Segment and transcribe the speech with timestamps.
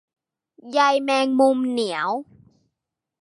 [0.71, 2.09] ใยแมงมุม เหนียว